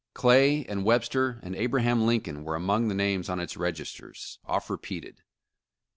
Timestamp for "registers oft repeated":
3.55-5.21